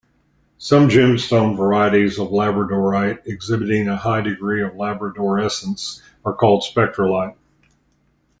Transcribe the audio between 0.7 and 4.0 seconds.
gemstone varieties of labradorite exhibiting a